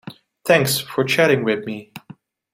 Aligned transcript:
Thanks 0.45 0.79
for 0.79 1.03
chatting 1.03 1.43
with 1.43 1.63
me. 1.67 1.93